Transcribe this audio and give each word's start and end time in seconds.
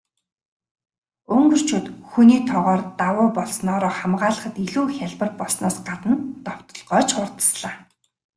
Унгарчууд 1.35 1.85
хүний 2.09 2.41
тоогоор 2.49 2.81
давуу 2.99 3.27
болсноороо 3.37 3.93
хамгаалахад 3.99 4.55
илүү 4.65 4.85
хялбар 4.97 5.31
болсноос 5.39 5.77
гадна 5.87 6.13
довтолгоо 6.45 7.01
ч 7.07 7.09
хурдаслаа. 7.17 7.75